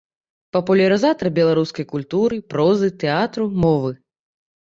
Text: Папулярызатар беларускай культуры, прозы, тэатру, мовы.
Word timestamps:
Папулярызатар 0.55 1.29
беларускай 1.39 1.85
культуры, 1.93 2.39
прозы, 2.53 2.87
тэатру, 3.05 3.45
мовы. 3.67 3.91